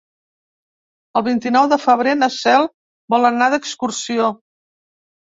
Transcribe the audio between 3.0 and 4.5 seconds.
vol anar d'excursió.